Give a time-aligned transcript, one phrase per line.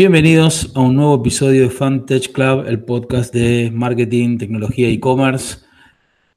[0.00, 5.58] Bienvenidos a un nuevo episodio de FanTech Club, el podcast de marketing, tecnología e e-commerce.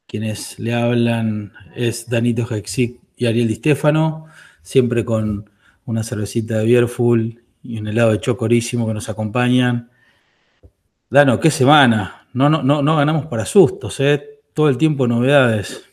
[0.05, 4.25] Quienes le hablan es Danito Hexic y Ariel Di Stefano,
[4.61, 5.49] siempre con
[5.85, 9.89] una cervecita de Bierful y un helado de chocorísimo que nos acompañan.
[11.09, 12.27] Dano, qué semana.
[12.33, 14.41] No, no, no, no ganamos para sustos, ¿eh?
[14.53, 15.85] Todo el tiempo novedades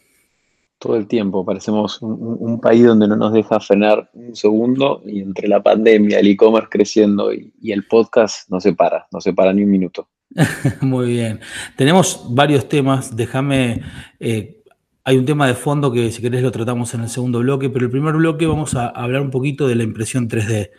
[0.80, 1.44] todo el tiempo.
[1.44, 6.27] Parecemos un, país donde no nos deja frenar un segundo y entre la pandemia, el
[6.27, 10.08] e-commerce creciendo y, el podcast no se para, no se para ni un minuto.
[10.80, 11.41] Muy bien.
[11.77, 13.14] Tenemos varios temas.
[13.14, 13.82] Déjame,
[14.19, 14.62] eh,
[15.05, 17.84] hay un tema de fondo que si querés lo tratamos en el segundo bloque, pero
[17.84, 20.70] el primer bloque vamos a hablar un poquito de la impresión 3D.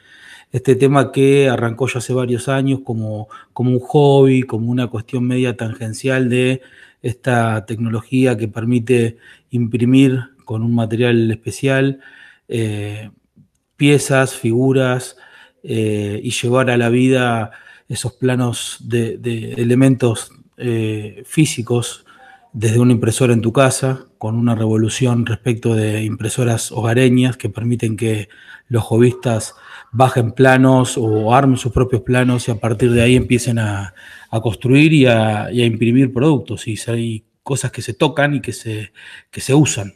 [0.51, 5.25] Este tema que arrancó ya hace varios años como, como un hobby, como una cuestión
[5.25, 6.61] media tangencial de
[7.01, 9.17] esta tecnología que permite
[9.49, 11.99] imprimir con un material especial
[12.47, 13.09] eh,
[13.77, 15.17] piezas, figuras
[15.63, 17.51] eh, y llevar a la vida
[17.87, 22.05] esos planos de, elementos eh, físicos
[22.53, 27.95] desde una impresora en tu casa, con una revolución respecto de impresoras hogareñas que permiten
[27.95, 28.29] que
[28.67, 29.55] los hobbyistas
[29.91, 33.93] bajen planos o armen sus propios planos y a partir de ahí empiecen a,
[34.39, 36.67] construir y a, imprimir productos.
[36.67, 38.91] Y hay cosas que se tocan y que se,
[39.31, 39.93] se usan.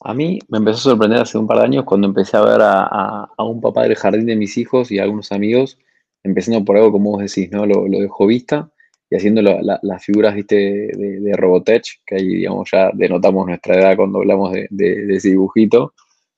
[0.00, 2.60] A mí me empezó a sorprender hace un par de años cuando empecé a ver
[2.62, 5.78] a, un papá del jardín de mis hijos y a algunos amigos,
[6.22, 7.66] empezando por algo como vos decís, ¿no?
[7.66, 8.70] Lo, de jovista
[9.10, 14.18] y haciendo las figuras, viste, de, Robotech, que ahí, digamos, ya denotamos nuestra edad cuando
[14.18, 15.92] hablamos de, de ese dibujito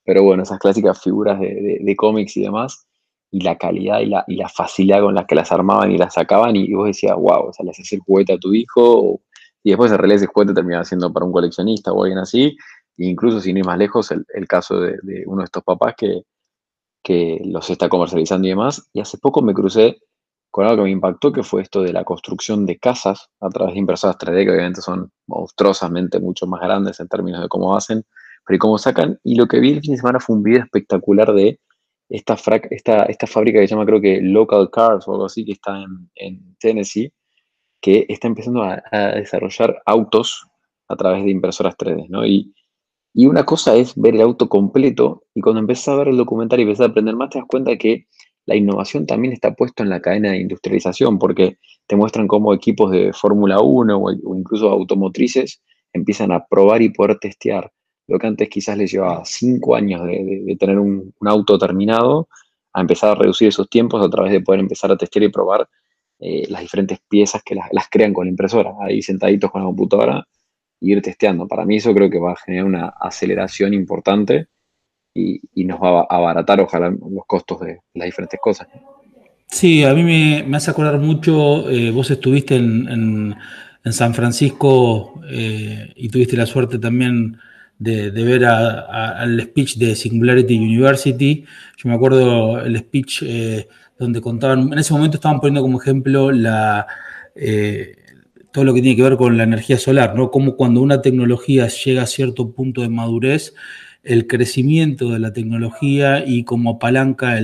[0.08, 2.87] pero bueno, esas clásicas figuras de, cómics y demás,
[3.30, 6.14] y la calidad y la, y la, facilidad con las que las armaban y las
[6.14, 9.20] sacaban, y, vos decías, wow, o sea, le haces el juguete a tu hijo,
[9.62, 12.56] y después en realidad ese juguete terminaba siendo para un coleccionista o alguien así,
[12.96, 16.22] e incluso sin ir más lejos, el, caso de, uno de estos papás que,
[17.02, 19.98] que los está comercializando y demás, y hace poco me crucé
[20.50, 23.74] con algo que me impactó, que fue esto de la construcción de casas a través
[23.74, 28.04] de impresoras 3D, que obviamente son monstruosamente mucho más grandes en términos de cómo hacen,
[28.46, 29.18] pero cómo sacan.
[29.22, 31.60] Y lo que vi el fin de semana fue un video espectacular de
[32.08, 32.36] esta,
[32.70, 35.84] esta, esta fábrica que se llama, creo que Local Cars o algo así, que está
[36.14, 37.12] en, Tennessee,
[37.80, 38.82] que está empezando a,
[39.14, 40.46] desarrollar autos
[40.88, 42.26] a través de impresoras 3D, ¿no?
[42.26, 42.54] Y,
[43.14, 46.58] y, una cosa es ver el auto completo y cuando empiezas a ver el documental
[46.58, 48.06] y empiezas a aprender más, te das cuenta que
[48.46, 52.90] la innovación también está puesto en la cadena de industrialización, porque te muestran cómo equipos
[52.90, 57.70] de Fórmula 1 o, o incluso automotrices empiezan a probar y poder testear
[58.08, 62.28] lo que antes quizás les llevaba cinco años de, tener un, auto terminado,
[62.72, 65.68] a empezar a reducir esos tiempos a través de poder empezar a testear y probar
[66.18, 70.26] eh, las diferentes piezas que las, crean con la impresora, ahí sentaditos con la computadora
[70.80, 71.46] y ir testeando.
[71.46, 74.48] Para mí eso creo que va a generar una aceleración importante
[75.14, 78.68] y, nos va a abaratar, ojalá, los costos de las diferentes cosas.
[79.48, 83.34] Sí, a mí me, hace acordar mucho, eh, vos estuviste en,
[83.90, 87.38] San Francisco eh, y tuviste la suerte también
[87.78, 91.44] de, ver al speech de Singularity University.
[91.76, 93.68] Yo me acuerdo el speech eh,
[93.98, 96.30] donde contaban, en ese momento estaban poniendo como ejemplo
[97.34, 97.96] eh,
[98.52, 100.30] todo lo que tiene que ver con la energía solar, ¿no?
[100.30, 103.54] Como cuando una tecnología llega a cierto punto de madurez,
[104.02, 107.38] el crecimiento de la tecnología y como apalanca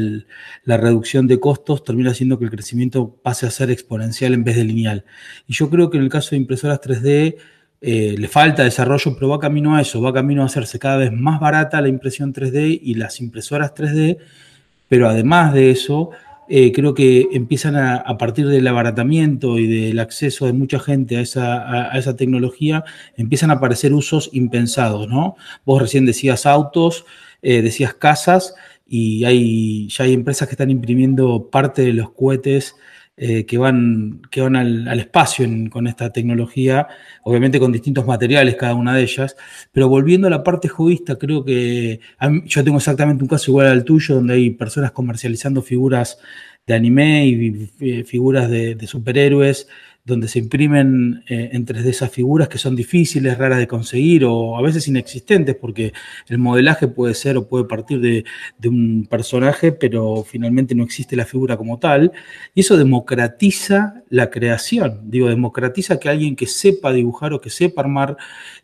[0.65, 4.57] la reducción de costos, termina haciendo que el crecimiento pase a ser exponencial en vez
[4.57, 5.05] de lineal.
[5.47, 7.37] Y yo creo que en el caso de impresoras 3D,
[7.87, 11.13] eh, le falta desarrollo, pero va camino a eso, va camino a hacerse cada vez
[11.13, 14.17] más barata la impresión 3D y las impresoras 3D,
[14.89, 16.09] pero además de eso,
[16.49, 21.21] eh, creo que empiezan a, partir del abaratamiento y del acceso de mucha gente a
[21.21, 22.85] esa, a, esa, tecnología,
[23.19, 25.37] empiezan a aparecer usos impensados, ¿no?
[25.67, 27.05] Vos recién decías autos,
[27.43, 28.55] eh, decías casas,
[28.89, 32.77] y hay, ya hay empresas que están imprimiendo parte de los cohetes
[33.17, 36.89] eh, que van, que van al, espacio con esta tecnología,
[37.23, 39.37] obviamente con distintos materiales cada una de ellas,
[39.73, 42.01] pero volviendo a la parte jovista, creo que
[42.47, 46.19] yo tengo exactamente un caso igual al tuyo, donde hay personas comercializando figuras
[46.67, 49.69] de anime y eh, figuras de superhéroes
[50.05, 54.63] donde se imprimen eh, entre esas figuras que son difíciles, raras de conseguir o a
[54.63, 55.95] veces inexistentes, porque
[56.29, 58.25] el modelaje puede ser o puede partir de,
[58.69, 62.13] un personaje, pero finalmente no existe la figura como tal.
[62.55, 67.81] Y eso democratiza la creación, digo, democratiza que alguien que sepa dibujar o que sepa
[67.83, 68.17] armar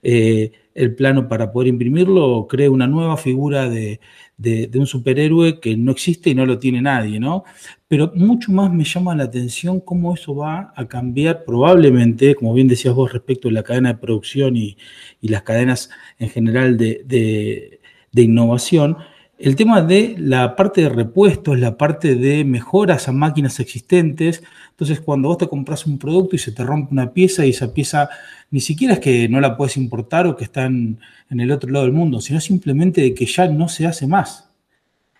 [0.02, 4.00] eh, el plano para poder imprimirlo cree una nueva figura de,
[4.40, 7.44] de, un superhéroe que no existe y no lo tiene nadie, ¿no?
[7.88, 12.69] Pero mucho más me llama la atención cómo eso va a cambiar probablemente, como bien
[12.69, 14.76] decías vos respecto a la cadena de producción y,
[15.20, 17.81] las cadenas en general de,
[18.14, 18.96] innovación,
[19.40, 24.42] el tema de la parte de repuestos, la parte de mejoras a máquinas existentes.
[24.70, 27.72] Entonces, cuando vos te compras un producto y se te rompe una pieza y esa
[27.72, 28.10] pieza
[28.50, 30.98] ni siquiera es que no la puedes importar o que está en,
[31.31, 34.50] el otro lado del mundo, sino simplemente de que ya no se hace más.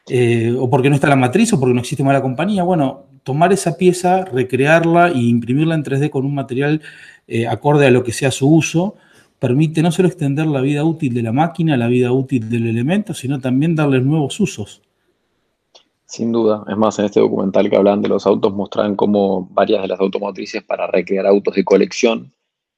[0.07, 2.63] Eh, o porque no está la matriz o porque no existe más la compañía.
[2.63, 6.83] Bueno, tomar esa pieza, recrearla e imprimirla en 3D con un material
[7.27, 8.97] eh, acorde a lo que sea su uso
[9.41, 13.15] permite no solo extender la vida útil de la máquina, la vida útil del elemento,
[13.15, 14.83] sino también darles nuevos usos.
[16.05, 16.65] Sin duda.
[16.69, 20.01] Es más, en este documental que hablan de los autos mostraban cómo varias de las
[20.01, 22.33] automotrices para recrear autos de colección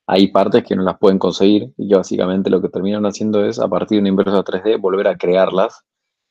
[0.07, 3.59] hay partes que no las pueden conseguir y que básicamente lo que terminan haciendo es,
[3.59, 5.83] a partir de una impresora 3D, volver a crearlas.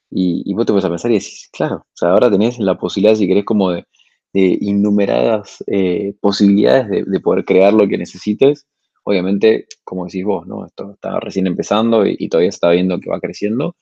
[0.09, 3.15] Y, vos te puedes a pensar y decís, claro, o sea, ahora tenés la posibilidad,
[3.15, 3.85] si querés, como de,
[4.33, 8.67] innumeradas eh, posibilidades de, de, poder crear lo que necesites
[9.03, 10.65] obviamente, como decís vos, ¿no?
[10.65, 13.75] Esto está recién empezando y, todavía está viendo que va creciendo.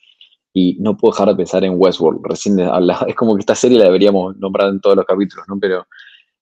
[0.54, 2.22] Y no puedo dejar de pensar en Westworld.
[2.24, 2.58] Recién
[3.08, 5.60] es como que esta serie la deberíamos nombrar en todos los capítulos, ¿no?
[5.60, 5.86] Pero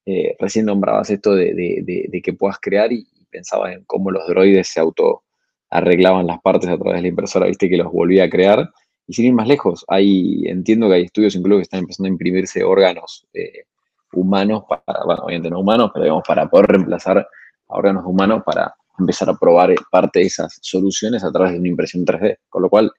[0.05, 4.79] eh, recién nombrabas esto de, que puedas crear y, pensaba en cómo los droides se
[4.79, 5.23] auto
[5.69, 8.69] arreglaban las partes a través de la impresora, viste, que los volvía a crear.
[9.05, 12.11] Y sin ir más lejos, hay, entiendo que hay estudios incluso que están empezando a
[12.11, 13.65] imprimirse órganos eh,
[14.13, 17.27] humanos para, bueno, obviamente no humanos, pero digamos, para poder reemplazar
[17.69, 21.67] a órganos humanos para empezar a probar parte de esas soluciones a través de una
[21.67, 22.37] impresión 3D.
[22.49, 22.91] Con lo cual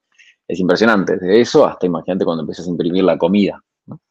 [0.46, 1.14] es impresionante.
[1.14, 3.62] Desde eso hasta imagínate cuando empiezas a imprimir la comida.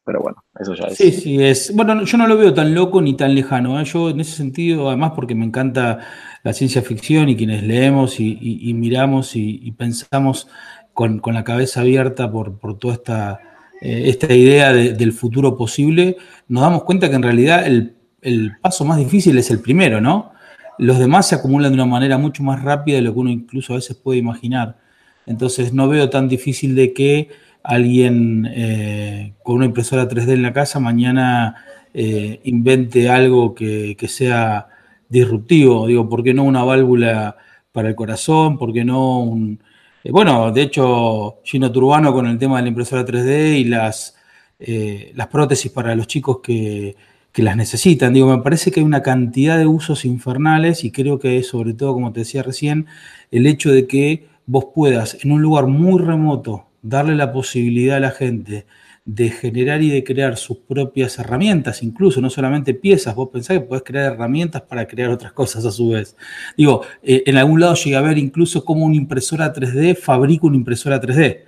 [0.04, 0.96] Pero bueno, eso ya es.
[0.96, 1.74] Sí, sí, es.
[1.74, 3.80] Bueno, yo no lo veo tan loco ni tan lejano.
[3.80, 3.84] ¿eh?
[3.84, 6.00] Yo en ese sentido, además porque me encanta
[6.42, 10.48] la ciencia ficción y quienes leemos y, miramos y, pensamos
[10.94, 13.40] con, la cabeza abierta por, toda esta,
[13.80, 16.16] eh, esta idea del futuro posible,
[16.48, 20.32] nos damos cuenta que en realidad el, el paso más difícil es el primero, ¿no?
[20.78, 23.72] Los demás se acumulan de una manera mucho más rápida de lo que uno incluso
[23.72, 24.78] a veces puede imaginar.
[25.26, 27.28] Entonces no veo tan difícil de que
[27.62, 31.56] alguien eh, con una impresora 3D en la casa mañana
[31.92, 34.68] eh, invente algo que, sea
[35.08, 35.86] disruptivo.
[35.86, 37.36] Digo, ¿por qué no una válvula
[37.72, 38.58] para el corazón?
[38.58, 39.60] ¿Por qué no un...
[40.04, 44.16] Eh, bueno, de hecho, Gino Turbano con el tema de la impresora 3D y las,
[44.58, 46.96] las prótesis para los chicos que
[47.32, 48.14] que las necesitan.
[48.14, 51.74] Digo, me parece que hay una cantidad de usos infernales y creo que es sobre
[51.74, 52.86] todo, como te decía recién,
[53.30, 58.00] el hecho de que vos puedas en un lugar muy remoto darle la posibilidad a
[58.00, 58.66] la gente
[59.04, 63.64] de generar y de crear sus propias herramientas, incluso no solamente piezas, vos pensás que
[63.64, 66.14] podés crear herramientas para crear otras cosas a su vez.
[66.58, 70.56] Digo, eh, en algún lado llegué a ver incluso cómo una impresora 3D fabrica una
[70.56, 71.42] impresora 3D.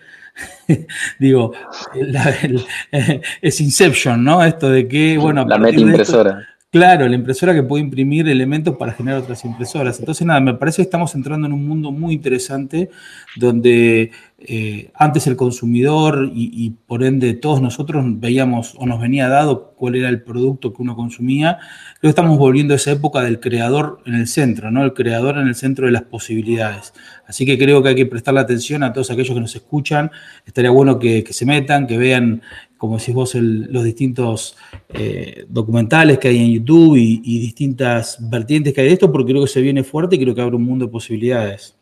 [1.19, 1.53] Digo,
[3.43, 4.45] es Inception, ¿no?
[4.45, 6.47] Esto de que, bueno, la meta impresora.
[6.71, 9.99] Claro, la impresora que puede imprimir elementos para generar otras impresoras.
[9.99, 12.91] Entonces, nada, me parece que estamos entrando en un mundo muy interesante
[13.37, 14.11] donde
[14.43, 19.97] eh, antes el consumidor y, por ende todos nosotros veíamos o nos venía dado cuál
[19.97, 21.59] era el producto que uno consumía.
[22.01, 24.83] Creo que estamos volviendo a esa época del creador en el centro, ¿no?
[24.83, 26.95] El creador en el centro de las posibilidades.
[27.27, 30.11] Así que creo que hay que prestarle atención a todos aquellos que nos escuchan.
[30.47, 32.41] Estaría bueno que, se metan, que vean,
[32.81, 34.57] como decís vos, los distintos
[34.89, 39.33] eh, documentales que hay en YouTube y, y distintas vertientes que hay de esto, porque
[39.33, 41.77] creo que se viene fuerte y creo que abre un mundo de posibilidades.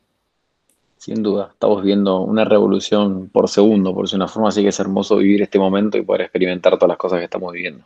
[0.96, 5.18] Sin duda, estamos viendo una revolución por segundo, por una forma, así que es hermoso
[5.18, 7.84] vivir este momento y poder experimentar todas las cosas que estamos viviendo.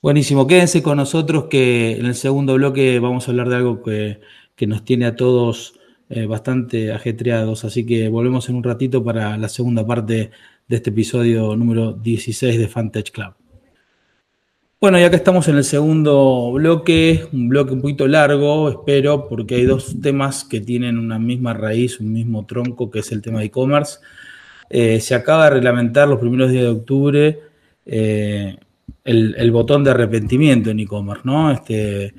[0.00, 4.20] Buenísimo, quédense con nosotros que en el segundo bloque vamos a hablar de algo que,
[4.68, 5.74] nos tiene a todos
[6.10, 10.30] eh, bastante ajetreados, así que volvemos en un ratito para la segunda parte
[10.70, 13.34] de este episodio número 16 de Fantech Club.
[14.80, 19.56] Bueno, ya que estamos en el segundo bloque, un bloque un poquito largo, espero, porque
[19.56, 23.40] hay dos temas que tienen una misma raíz, un mismo tronco, que es el tema
[23.40, 23.98] de e-commerce.
[24.70, 27.40] Eh, se acaba de reglamentar los primeros días de octubre
[27.84, 28.56] eh,
[29.02, 31.50] el, botón de arrepentimiento en e-commerce, ¿no?
[31.50, 32.14] Este,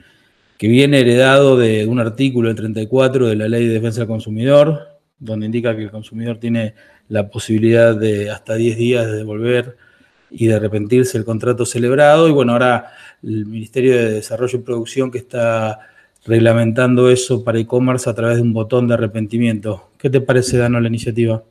[0.58, 5.00] que viene heredado de un artículo del 34 de la Ley de Defensa del Consumidor,
[5.18, 6.74] donde indica que el consumidor tiene
[7.12, 9.76] la posibilidad de hasta 10 días de devolver
[10.30, 12.30] y de arrepentirse el contrato celebrado.
[12.30, 15.80] Y bueno, ahora el Ministerio de Desarrollo y Producción que está
[16.26, 19.90] reglamentando eso para e-commerce a través de un botón de arrepentimiento.
[19.98, 21.44] ¿Qué te parece, Dano, la iniciativa?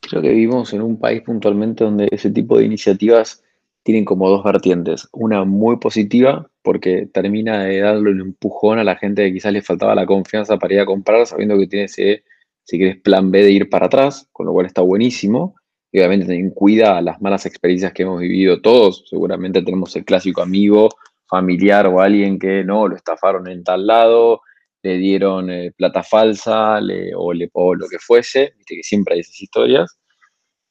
[0.00, 3.44] Creo que vivimos en un país puntualmente donde ese tipo de iniciativas
[3.82, 5.06] tienen como dos vertientes.
[5.12, 9.60] Una muy positiva, porque termina de darle un empujón a la gente que quizás le
[9.60, 12.24] faltaba la confianza para ir a comprar, sabiendo que tiene ese,
[12.64, 15.56] si quieres, plan B de ir para atrás, con lo cual está buenísimo
[15.92, 19.04] y obviamente también cuida las malas experiencias que hemos vivido todos.
[19.08, 20.88] Seguramente tenemos el clásico amigo,
[21.26, 24.40] familiar o alguien que no, lo estafaron en tal lado,
[24.82, 26.78] le dieron eh, plata falsa
[27.16, 29.98] o, le, o lo que fuese, viste que siempre hay esas historias.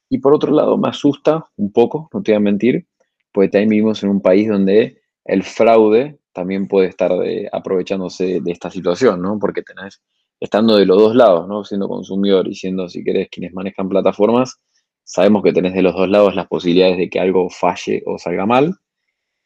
[0.09, 2.87] Y por otro lado, me asusta un poco, no te voy a mentir,
[3.31, 7.11] porque también vivimos en un país donde el fraude también puede estar
[7.51, 9.37] aprovechándose de esta situación, ¿no?
[9.39, 10.01] Porque tenés,
[10.39, 11.63] estando de los dos lados, ¿no?
[11.63, 14.59] Siendo consumidor y siendo, si querés, quienes manejan plataformas,
[15.03, 18.45] sabemos que tenés de los dos lados las posibilidades de que algo falle o salga
[18.45, 18.75] mal.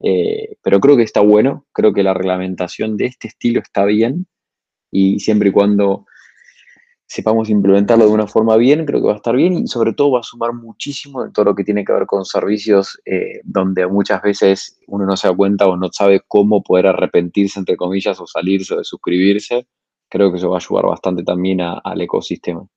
[0.02, 4.28] Eh, pero creo que está bueno, creo que la reglamentación de este estilo está bien
[4.92, 6.06] y siempre y cuando
[7.06, 10.12] sepamos implementarlo de una forma bien, creo que va a estar bien y sobre todo
[10.12, 13.86] va a sumar muchísimo en todo lo que tiene que ver con servicios eh, donde
[13.88, 18.20] muchas veces uno no se da cuenta o no sabe cómo poder arrepentirse, entre comillas,
[18.20, 19.68] o salirse o de suscribirse.
[20.10, 22.68] Creo que eso va a ayudar bastante también al ecosistema.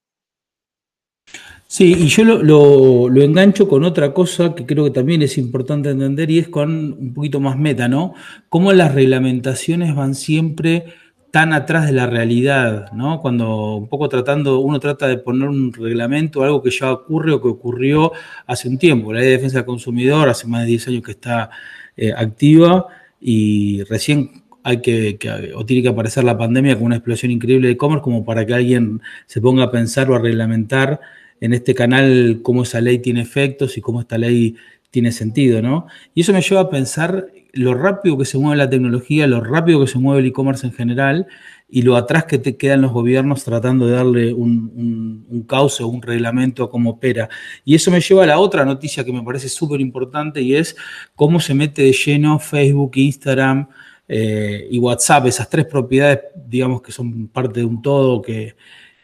[1.69, 6.31] Sí, y yo lo, engancho con otra cosa que creo que también es importante entender
[6.31, 8.15] y es con un poquito más meta, ¿no?
[8.49, 10.85] Cómo las reglamentaciones van siempre
[11.33, 13.21] tan atrás de la realidad, ¿no?
[13.21, 17.43] Cuando un poco tratando, uno trata de poner un reglamento, algo que ya ocurre o
[17.43, 18.13] que ocurrió
[18.47, 19.13] hace un tiempo.
[19.13, 21.51] La ley de defensa del consumidor hace más de 10 años que está
[21.97, 22.87] eh, activa
[23.21, 25.17] y recién hay que,
[25.55, 28.53] o tiene que aparecer la pandemia con una explosión increíble de e-commerce como para que
[28.53, 30.99] alguien se ponga a pensar o a reglamentar
[31.41, 34.57] en este canal cómo esa ley tiene efectos y cómo esta ley
[34.91, 35.87] tiene sentido, ¿no?
[36.17, 39.81] Y eso me lleva a pensar lo rápido que se mueve la tecnología, lo rápido
[39.83, 41.29] que se mueve el e-commerce en general
[41.69, 45.87] y lo atrás que te quedan los gobiernos tratando de darle un, un, cauce o
[45.87, 47.29] un reglamento a cómo opera.
[47.65, 50.77] Y eso me lleva a la otra noticia que me parece súper importante y es
[51.15, 53.69] cómo se mete de lleno Facebook, Instagram
[54.09, 58.55] eh, y WhatsApp, esas tres propiedades, digamos que son parte de un todo que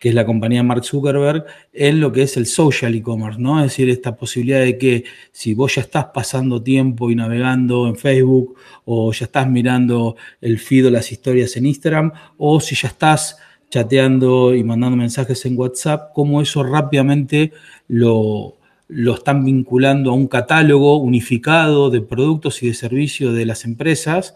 [0.03, 3.61] que es la compañía Mark Zuckerberg, en lo que es el social e-commerce, ¿no?
[3.61, 7.95] Es decir, esta posibilidad de que si vos ya estás pasando tiempo y navegando en
[7.95, 12.89] Facebook, o ya estás mirando el feed o las historias en Instagram, o si ya
[12.89, 13.39] estás
[13.71, 17.53] chateando y mandando mensajes en WhatsApp, cómo eso rápidamente
[17.87, 18.57] lo,
[18.89, 24.35] lo están vinculando a un catálogo unificado de productos y de servicios de las empresas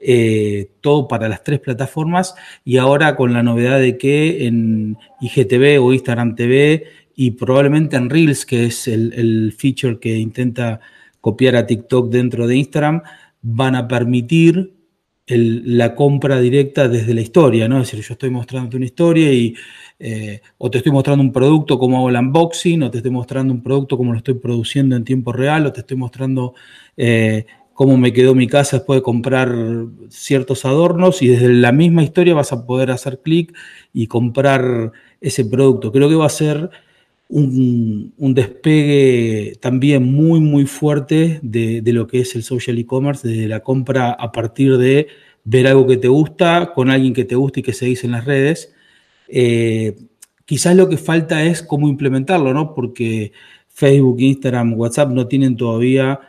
[0.00, 2.34] eh, todo para las tres plataformas
[2.64, 6.84] y ahora con la novedad de que en IGTV o Instagram TV
[7.14, 10.80] y probablemente en Reels, que es el, feature que intenta
[11.20, 13.02] copiar a TikTok dentro de Instagram,
[13.40, 14.74] van a permitir
[15.28, 17.80] la compra directa desde la historia, ¿no?
[17.80, 19.56] Es decir, yo estoy mostrándote una historia y
[19.98, 23.52] eh, o te estoy mostrando un producto como hago el unboxing, o te estoy mostrando
[23.52, 26.54] un producto como lo estoy produciendo en tiempo real, o te estoy mostrando
[26.96, 27.46] eh,
[27.76, 29.54] cómo me quedó mi casa después de comprar
[30.08, 33.54] ciertos adornos y desde la misma historia vas a poder hacer clic
[33.92, 35.92] y comprar ese producto.
[35.92, 36.70] Creo que va a ser
[37.28, 43.60] un, despegue también muy, muy fuerte de, lo que es el social e-commerce, de la
[43.60, 45.08] compra a partir de
[45.44, 48.24] ver algo que te gusta con alguien que te gusta y que seguís en las
[48.24, 48.72] redes.
[49.28, 49.96] Eh,
[50.46, 52.74] quizás lo que falta es cómo implementarlo, ¿no?
[52.74, 53.32] Porque
[53.68, 56.20] Facebook, Instagram, WhatsApp no tienen todavía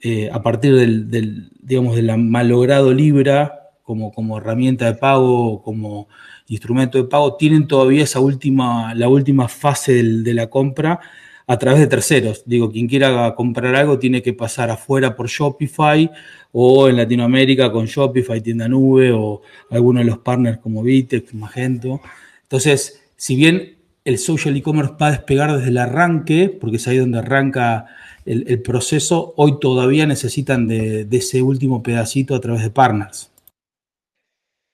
[0.00, 6.08] eh, a partir del, digamos, del malogrado Libra como, como herramienta de pago, como
[6.48, 11.00] instrumento de pago, tienen todavía esa última, la última fase de la compra
[11.46, 12.42] a través de terceros.
[12.46, 16.10] Digo, quien quiera comprar algo tiene que pasar afuera por Shopify
[16.52, 22.00] o en Latinoamérica con Shopify, tienda nube o alguno de los partners como Vitex, Magento.
[22.42, 26.98] Entonces, si bien el social e-commerce va a despegar desde el arranque, porque es ahí
[26.98, 27.86] donde arranca
[28.26, 33.30] el, proceso, hoy todavía necesitan de, ese último pedacito a través de partners.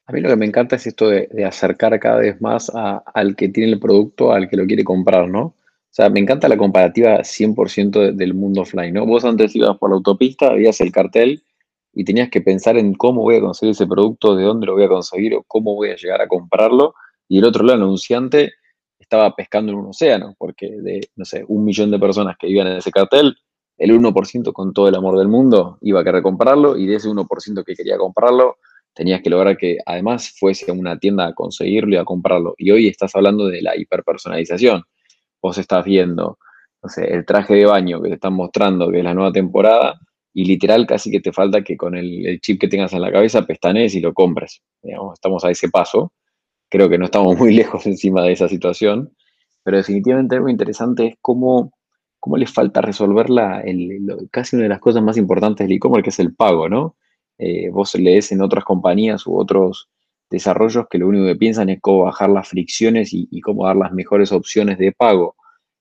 [0.07, 3.49] A mí lo que me encanta es esto de, acercar cada vez más al que
[3.49, 5.41] tiene el producto, al que lo quiere comprar, ¿no?
[5.41, 9.05] O sea, me encanta la comparativa 100% del mundo offline, ¿no?
[9.05, 11.43] Vos antes ibas por la autopista, veías el cartel
[11.93, 14.85] y tenías que pensar en cómo voy a conseguir ese producto, de dónde lo voy
[14.85, 16.95] a conseguir o cómo voy a llegar a comprarlo.
[17.29, 18.53] Y el otro lado, el anunciante,
[19.13, 22.69] estaba pescando en un océano, porque de, no sé, un millón de personas que vivían
[22.69, 23.37] en ese cartel,
[23.77, 27.11] el 1% con todo el amor del mundo iba a querer comprarlo y de ese
[27.11, 28.57] 1% que quería comprarlo,
[28.95, 32.55] tenías que lograr que además fuese a una tienda a conseguirlo y a comprarlo.
[32.57, 34.83] Y hoy estás hablando de la hiperpersonalización.
[35.43, 36.39] Vos estás viendo,
[36.83, 40.01] no sé, el traje de baño que te están mostrando, que es la nueva temporada,
[40.33, 43.43] y literal casi que te falta que con el, chip que tengas en la cabeza
[43.43, 44.63] pestanees y lo compres.
[45.13, 46.13] estamos a ese paso
[46.73, 49.13] creo que no estamos muy lejos encima de esa situación,
[49.63, 51.73] pero definitivamente algo interesante es cómo,
[52.19, 53.63] cómo les falta resolver la,
[54.31, 56.97] casi una de las cosas más importantes del e-commerce, que es el pago, ¿no?
[57.39, 59.91] Eh, vos lees en otras compañías u otros
[60.31, 63.93] desarrollos que lo único que piensan es cómo bajar las fricciones y, cómo dar las
[63.93, 65.37] mejores opciones de pago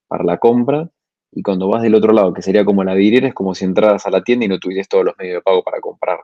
[0.08, 0.90] para la compra.
[1.32, 4.06] Y cuando vas del otro lado, que sería como la vidriera, es como si entraras
[4.06, 6.20] a la tienda y no tuvieras todos los medios de pago para comprar.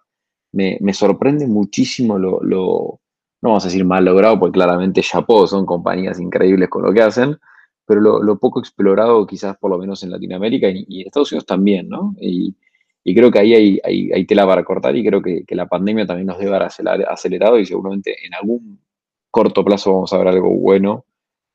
[0.51, 3.00] Me, sorprende muchísimo lo,
[3.41, 7.01] no vamos a decir mal logrado, porque claramente Chapo son compañías increíbles con lo que
[7.01, 7.38] hacen,
[7.86, 11.88] pero lo, poco explorado quizás por lo menos en Latinoamérica y, en Estados Unidos también,
[11.89, 12.15] ¿no?
[12.20, 12.56] Y,
[13.15, 16.38] creo que ahí hay, hay, tela para cortar y creo que, la pandemia también nos
[16.38, 16.67] debe haber
[17.10, 18.82] acelerado y seguramente en algún
[19.32, 21.06] corto plazo vamos a ver algo bueno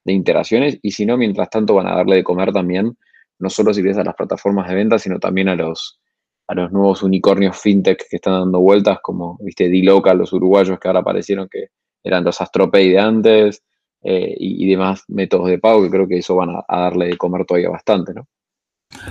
[0.05, 2.97] de interacciones y si no, mientras tanto van a darle de comer también,
[3.39, 6.01] no solo si ves a las plataformas de venta, sino también a los,
[6.47, 10.89] a los nuevos unicornios fintech que están dando vueltas, como, viste, D-Local, los uruguayos que
[10.89, 11.69] ahora aparecieron que
[12.03, 13.63] eran los Astropay de antes
[14.03, 17.45] eh, y, demás métodos de pago, que creo que eso van a, darle de comer
[17.45, 18.27] todavía bastante, ¿no?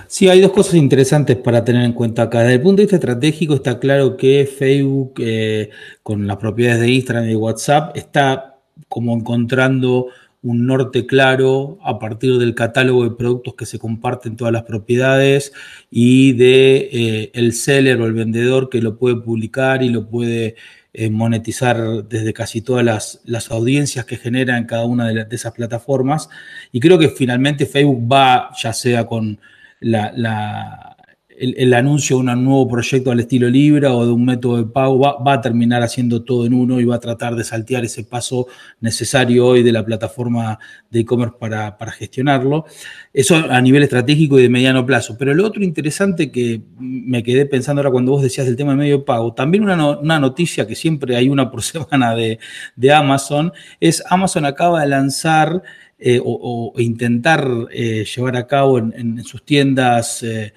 [0.07, 2.41] Sí, hay dos cosas interesantes para tener en cuenta acá.
[2.41, 5.69] Desde el punto de vista estratégico está claro que Facebook, eh,
[6.03, 10.07] con las propiedades de Instagram y WhatsApp, está como encontrando
[10.43, 15.53] un norte claro a partir del catálogo de productos que se comparten todas las propiedades
[15.91, 20.55] y de eh, el seller o el vendedor que lo puede publicar y lo puede
[20.93, 21.77] eh, monetizar
[22.09, 26.27] desde casi todas las, audiencias que genera en cada una de, esas plataformas.
[26.71, 29.39] Y creo que finalmente Facebook va, ya sea con
[29.79, 30.90] la,
[31.37, 34.99] el, anuncio de un nuevo proyecto al estilo Libra o de un método de pago
[34.99, 38.47] va, a terminar haciendo todo en uno y va a tratar de saltear ese paso
[38.79, 40.59] necesario hoy de la plataforma
[40.89, 42.65] de e-commerce para, gestionarlo.
[43.13, 45.17] Eso a nivel estratégico y de mediano plazo.
[45.17, 48.77] Pero lo otro interesante que me quedé pensando ahora cuando vos decías del tema de
[48.77, 52.39] medio de pago, también una, noticia que siempre hay una por semana de,
[52.75, 55.63] de Amazon, es Amazon acaba de lanzar
[56.03, 60.51] eh, o, intentar eh, llevar a cabo en, sus tiendas eh,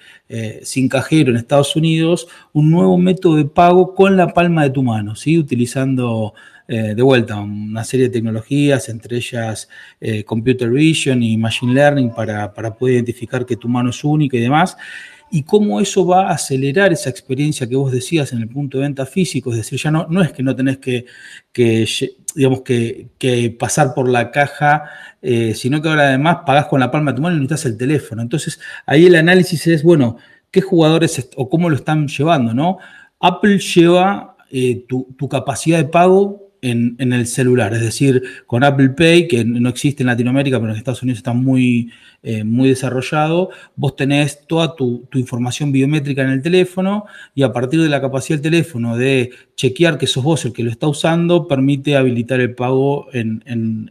[0.63, 4.81] sin cajero en Estados Unidos un nuevo método de pago con la palma de tu
[4.81, 5.37] mano, ¿sí?
[5.37, 6.33] utilizando
[6.67, 9.69] de vuelta una serie de tecnologías, entre ellas
[10.25, 14.75] Computer Vision y Machine Learning para, poder identificar que tu mano es única y demás
[15.31, 18.83] y cómo eso va a acelerar esa experiencia que vos decías en el punto de
[18.83, 21.05] venta físico, es decir, ya no, no es que no tenés que,
[21.51, 21.87] que
[22.35, 24.83] digamos, que, que, pasar por la caja
[25.27, 27.77] eh, sino que ahora además pagás con la palma de tu mano y necesitas el
[27.77, 28.21] teléfono.
[28.21, 30.17] Entonces, ahí el análisis es, bueno,
[30.51, 32.53] ¿qué jugadores o cómo lo están llevando?
[32.53, 32.77] ¿no?
[33.19, 39.27] Apple lleva eh, tu, capacidad de pago en, el celular, es decir, con Apple Pay,
[39.27, 41.91] que no existe en Latinoamérica, pero en Estados Unidos está muy,
[42.23, 47.81] eh, muy desarrollado, vos tenés toda tu, información biométrica en el teléfono y a partir
[47.81, 51.47] de la capacidad del teléfono de chequear que sos vos el que lo está usando,
[51.47, 53.43] permite habilitar el pago en,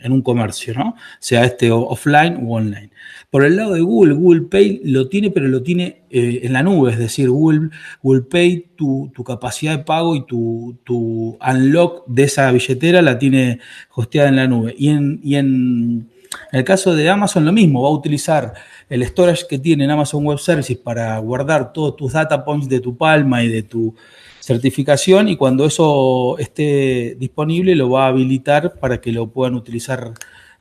[0.05, 0.97] un comercio, ¿no?
[1.21, 2.91] Sea este offline u online.
[3.31, 6.63] Por el lado de Google, Google Pay lo tiene, pero lo tiene eh, en la
[6.63, 12.23] nube, es decir, Google, Google Pay, tu, capacidad de pago y tu, tu, unlock de
[12.23, 13.59] esa billetera la tiene
[13.93, 14.77] hosteada en la nube.
[14.79, 16.09] Y en, y en
[16.53, 18.55] el caso de Amazon, lo mismo, va a utilizar
[18.89, 22.79] el storage que tiene en Amazon Web Services para guardar todos tus data points de
[22.79, 23.93] tu palma y de tu
[24.39, 30.13] certificación y cuando eso esté disponible lo va a habilitar para que lo puedan utilizar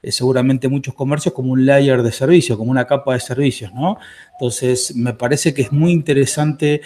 [0.03, 3.97] eh, seguramente muchos comercios como un layer de servicio, como una capa de servicios, ¿no?
[4.33, 6.81] Entonces, me parece que es muy interesante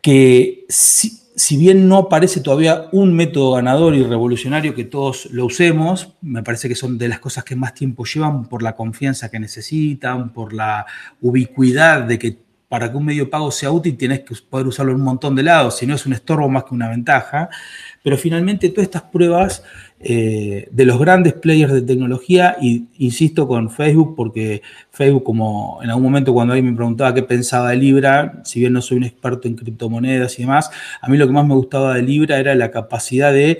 [0.00, 5.46] que si, si bien no parece todavía un método ganador y revolucionario que todos lo
[5.46, 9.30] usemos, me parece que son de las cosas que más tiempo llevan por la confianza
[9.30, 10.86] que necesitan, por la
[11.20, 14.98] ubicuidad de que para que un medio pago sea útil tienes que poder usarlo en
[14.98, 17.48] un montón de lados, si no es un estorbo más que una ventaja.
[18.00, 19.64] Pero finalmente todas estas pruebas
[19.98, 25.90] eh, de los grandes players de tecnología, y insisto con Facebook, porque Facebook, como en
[25.90, 29.04] algún momento cuando alguien me preguntaba qué pensaba de Libra, si bien no soy un
[29.04, 32.54] experto en criptomonedas y demás, a mí lo que más me gustaba de Libra era
[32.54, 33.58] la capacidad de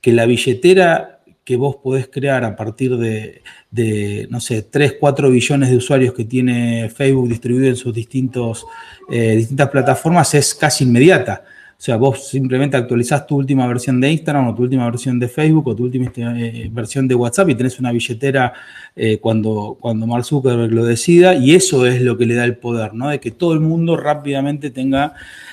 [0.00, 1.13] que la billetera
[1.44, 6.24] que vos podés crear a partir de, no sé, 3, 4 billones de usuarios que
[6.24, 8.66] tiene Facebook distribuido en sus distintos,
[9.10, 11.44] eh, distintas plataformas es casi inmediata.
[11.76, 15.28] O sea, vos simplemente actualizás tu última versión de Instagram o tu última versión de
[15.28, 18.54] Facebook o tu última eh, versión de WhatsApp y tenés una billetera
[18.96, 22.56] eh, cuando, cuando Mark Zuckerberg lo decida y eso es lo que le da el
[22.56, 23.10] poder, ¿no?
[23.10, 25.12] De que todo el mundo rápidamente tenga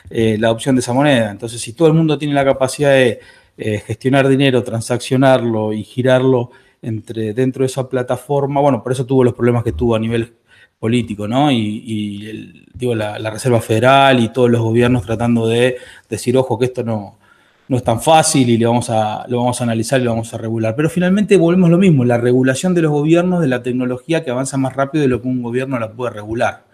[0.09, 1.31] la opción de esa moneda.
[1.31, 3.19] Entonces, si todo el mundo tiene la capacidad de
[3.85, 9.33] gestionar dinero, transaccionarlo y girarlo entre, dentro de esa plataforma, bueno, por eso tuvo los
[9.33, 10.33] problemas que tuvo a nivel
[10.79, 11.51] político, ¿no?
[11.51, 15.77] Y, digo, la, Reserva Federal y todos los gobiernos tratando de
[16.09, 17.19] decir, ojo, que esto no,
[17.67, 20.33] no es tan fácil y le vamos a, lo vamos a analizar y lo vamos
[20.33, 20.75] a regular.
[20.75, 24.57] Pero finalmente volvemos lo mismo, la regulación de los gobiernos de la tecnología que avanza
[24.57, 26.65] más rápido de lo que un gobierno la puede regular.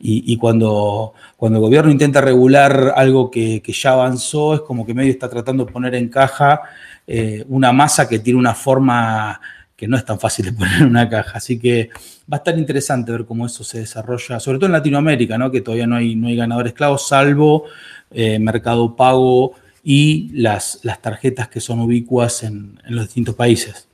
[0.00, 5.10] Y, cuando, cuando el gobierno intenta regular algo que, ya avanzó, es como que medio
[5.10, 6.60] está tratando de poner en caja
[7.06, 9.40] eh, una masa que tiene una forma
[9.74, 11.38] que no es tan fácil de poner en una caja.
[11.38, 11.90] Así que
[12.30, 15.50] va a estar interesante ver cómo eso se desarrolla, sobre todo en Latinoamérica, ¿no?
[15.50, 17.64] que todavía no hay, no hay ganadores clavos, salvo
[18.10, 23.87] eh, Mercado Pago y las, las tarjetas que son ubicuas en, los distintos países.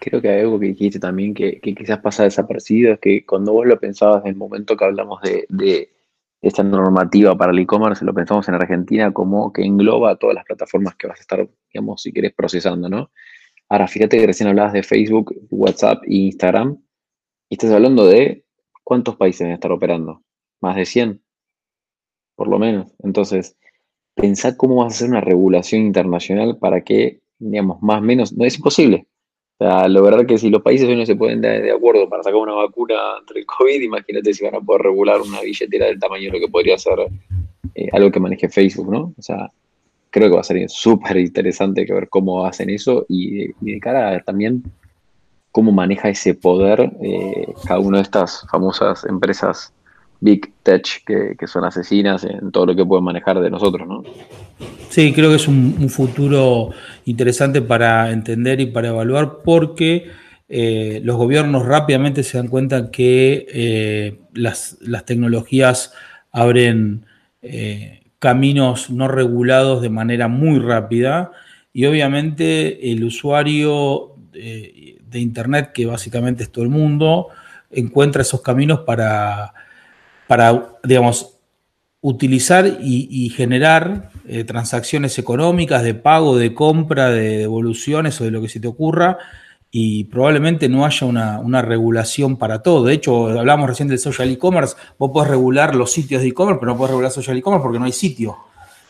[0.00, 3.66] Creo que hay algo que dijiste también que, quizás pasa desapercibido, es que cuando vos
[3.66, 5.90] lo pensabas en el momento que hablamos de,
[6.42, 10.94] esta normativa para el e-commerce, lo pensamos en Argentina como que engloba todas las plataformas
[10.94, 13.10] que vas a estar, digamos, si querés, procesando, ¿no?
[13.68, 16.78] Ahora, fíjate que recién hablabas de Facebook, WhatsApp e Instagram,
[17.48, 18.44] y estás hablando de
[18.84, 20.22] cuántos países van a estar operando,
[20.60, 21.22] más de 100,
[22.36, 22.92] por lo menos.
[23.02, 23.56] Entonces,
[24.14, 28.44] pensar cómo vas a hacer una regulación internacional para que, digamos, más o menos, no
[28.44, 29.08] es imposible,
[29.58, 32.08] o sea, lo verdad que si los países hoy no se pueden dar de acuerdo
[32.08, 35.86] para sacar una vacuna entre el COVID, imagínate si van a poder regular una billetera
[35.86, 36.98] del tamaño de lo que podría ser
[37.74, 39.14] eh, algo que maneje Facebook, ¿no?
[39.16, 39.50] O sea,
[40.10, 44.20] creo que va a ser súper interesante ver cómo hacen eso y, de cara a
[44.20, 44.62] también
[45.52, 49.72] cómo maneja ese poder eh, cada una de estas famosas empresas
[50.20, 54.02] Big Tech que, son asesinas en todo lo que pueden manejar de nosotros, ¿no?
[54.88, 56.70] Sí, creo que es un, futuro
[57.04, 60.10] interesante para entender y para evaluar porque
[60.48, 65.92] eh, los gobiernos rápidamente se dan cuenta que eh, las, tecnologías
[66.32, 67.04] abren
[67.42, 71.32] eh, caminos no regulados de manera muy rápida
[71.72, 77.28] y obviamente el usuario de Internet, que básicamente es todo el mundo,
[77.70, 79.54] encuentra esos caminos para
[80.26, 81.36] para, digamos,
[82.00, 88.40] utilizar y, generar eh, transacciones económicas de pago, de compra, de devoluciones o de lo
[88.40, 89.18] que se te ocurra,
[89.70, 92.84] y probablemente no haya una, regulación para todo.
[92.84, 96.72] De hecho, hablamos recién del social e-commerce, vos podés regular los sitios de e-commerce, pero
[96.72, 98.36] no podés regular social e-commerce porque no hay sitio.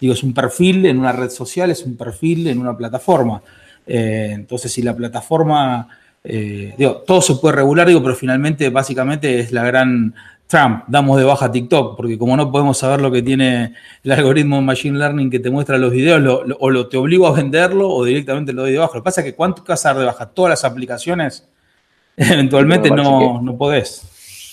[0.01, 3.41] Digo, es un perfil en una red social, es un perfil en una plataforma.
[3.87, 5.89] Eh, entonces, si la plataforma,
[6.23, 10.15] eh, digo, todo se puede regular, digo, pero finalmente, básicamente es la gran
[10.47, 14.57] Trump, damos de baja TikTok, porque como no podemos saber lo que tiene el algoritmo
[14.57, 18.05] de Machine Learning que te muestra los videos, o lo te obligo a venderlo o
[18.05, 18.95] directamente lo doy de baja.
[18.95, 20.27] Lo que pasa es que ¿cuánto vas a dar de baja?
[20.27, 21.49] Todas las aplicaciones,
[22.17, 24.13] eventualmente no, no podés.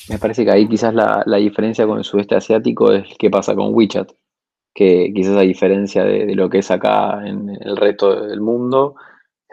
[0.09, 3.73] Me parece que ahí quizás la, diferencia con el sudeste asiático es qué pasa con
[3.73, 4.11] WeChat,
[4.73, 8.95] que quizás a diferencia de, lo que es acá en el resto del mundo,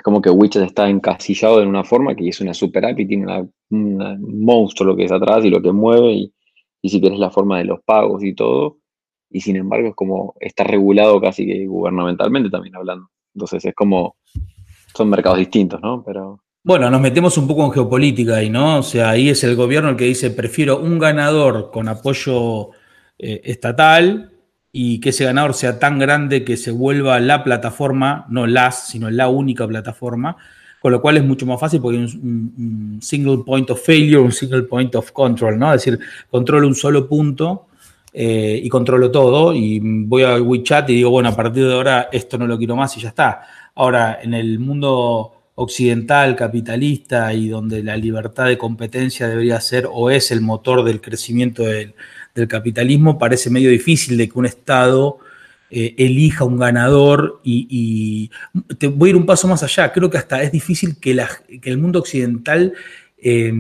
[0.01, 3.07] es como que WeChat está encasillado de una forma que es una super app y
[3.07, 6.33] tiene un monstruo lo que es atrás y lo que mueve y,
[6.89, 8.79] si quieres la forma de los pagos y todo.
[9.29, 13.11] Y sin embargo es como, está regulado casi que gubernamentalmente también hablando.
[13.35, 14.17] Entonces es como,
[14.95, 16.03] son mercados distintos, ¿no?
[16.03, 16.41] Pero...
[16.65, 18.79] Bueno, nos metemos un poco en geopolítica ahí, ¿no?
[18.79, 22.71] O sea, ahí es el gobierno el que dice, prefiero un ganador con apoyo
[23.19, 24.33] eh, estatal
[24.73, 29.11] y que ese ganador sea tan grande que se vuelva la plataforma, no las, sino
[29.11, 30.37] la única plataforma,
[30.81, 34.33] con lo cual es mucho más fácil porque hay un, single point of failure, un
[34.33, 35.75] single point of control, ¿no?
[35.75, 35.99] Es decir,
[36.31, 37.67] controlo un solo punto
[38.13, 42.09] eh, y controlo todo y voy a WeChat y digo, bueno, a partir de ahora
[42.13, 43.43] esto no lo quiero más y ya está.
[43.75, 50.11] Ahora, en el mundo occidental, capitalista y donde la libertad de competencia debería ser o
[50.11, 51.95] es el motor del crecimiento del,
[52.49, 55.19] capitalismo, parece medio difícil de que un Estado
[55.69, 58.31] eh, elija un ganador y,
[58.79, 61.15] te voy a ir un paso más allá, creo que hasta es difícil que,
[61.63, 62.73] el mundo occidental
[63.19, 63.53] eh,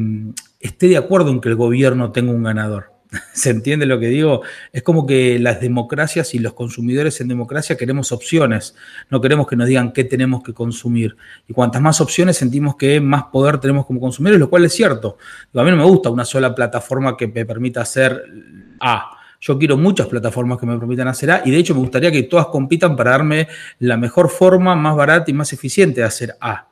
[0.61, 3.00] esté de acuerdo en que el gobierno tenga un ganador.
[3.33, 4.42] ¿Se entiende lo que digo?
[4.73, 8.75] Es como que las democracias y los consumidores en democracia queremos opciones,
[9.09, 11.16] no queremos que nos digan qué tenemos que consumir.
[11.49, 15.18] Y cuantas más opciones sentimos que más poder tenemos como consumidores, lo cual es cierto.
[15.55, 18.25] A mí no me gusta una sola plataforma que me permita hacer
[18.81, 19.16] A.
[19.40, 22.25] Yo quiero muchas plataformas que me permitan hacer A y de hecho me gustaría que
[22.25, 26.68] todas compitan para darme la mejor forma, más barata y más eficiente de hacer A.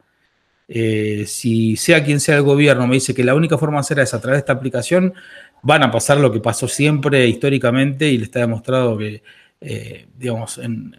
[0.71, 4.01] Eh, si sea quien sea el gobierno me dice que la única forma de hacer
[4.01, 5.15] A es a través de esta aplicación,
[5.63, 9.23] van a pasar lo que pasó siempre históricamente y le está demostrado que,
[9.61, 10.95] eh, digamos, en,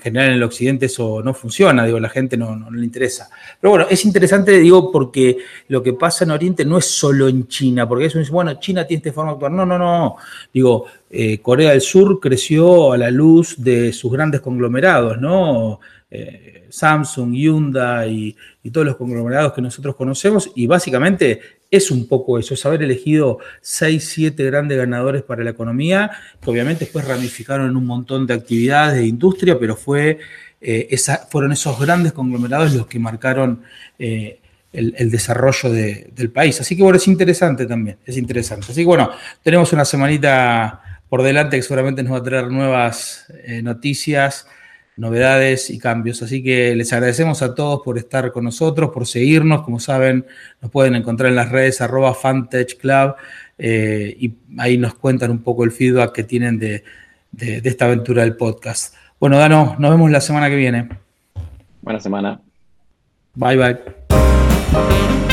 [0.00, 3.28] general en el occidente eso no funciona, digo, la gente no, le interesa.
[3.60, 7.48] Pero bueno, es interesante, digo, porque lo que pasa en Oriente no es solo en
[7.48, 9.52] China, porque eso dice, bueno, China tiene esta forma de actuar.
[9.52, 10.16] No, no, no.
[10.52, 15.80] Digo, eh, Corea del Sur creció a la luz de sus grandes conglomerados, ¿no?
[16.10, 21.40] Eh, Samsung, Hyundai y, todos los conglomerados que nosotros conocemos, y básicamente
[21.72, 26.50] es un poco eso, es haber elegido 6, 7 grandes ganadores para la economía, que
[26.50, 30.18] obviamente después ramificaron en un montón de actividades de industria, pero fue,
[30.60, 30.94] eh,
[31.30, 33.62] fueron esos grandes conglomerados los que marcaron
[33.98, 34.38] eh,
[34.74, 36.60] el, desarrollo del país.
[36.60, 38.66] Así que bueno, es interesante también, es interesante.
[38.70, 39.10] Así que bueno,
[39.42, 43.26] tenemos una semanita por delante que seguramente nos va a traer nuevas
[43.62, 44.46] noticias
[44.96, 46.22] novedades y cambios.
[46.22, 49.62] Así que les agradecemos a todos por estar con nosotros, por seguirnos.
[49.62, 50.26] Como saben,
[50.60, 52.16] nos pueden encontrar en las redes arroba
[52.80, 53.14] Club
[53.58, 56.84] eh, y ahí nos cuentan un poco el feedback que tienen de,
[57.30, 58.94] de esta aventura del podcast.
[59.18, 60.88] Bueno, Dano, nos vemos la semana que viene.
[61.80, 62.40] Buena semana.
[63.34, 63.56] Bye.
[63.56, 65.31] Bye.